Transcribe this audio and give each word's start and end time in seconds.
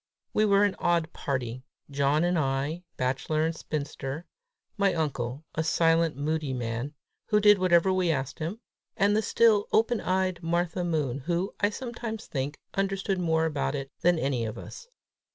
We 0.33 0.45
were 0.45 0.63
an 0.63 0.75
odd 0.79 1.13
party: 1.13 1.61
John 1.91 2.23
and 2.23 2.35
I, 2.35 2.81
bachelor 2.97 3.45
and 3.45 3.55
spinster; 3.55 4.25
my 4.75 4.95
uncle, 4.95 5.45
a 5.53 5.63
silent, 5.63 6.17
moody 6.17 6.53
man, 6.53 6.95
who 7.27 7.39
did 7.39 7.59
whatever 7.59 7.93
we 7.93 8.09
asked 8.09 8.39
him; 8.39 8.59
and 8.97 9.15
the 9.15 9.21
still, 9.21 9.67
open 9.71 10.01
eyed 10.01 10.41
Martha 10.41 10.83
Moon, 10.83 11.19
who, 11.19 11.53
I 11.59 11.69
sometimes 11.69 12.25
think, 12.25 12.57
understood 12.73 13.19
more 13.19 13.45
about 13.45 13.75
it 13.75 13.89
all 13.89 13.99
than 14.01 14.17
any 14.17 14.43
of 14.43 14.57
us. 14.57 14.87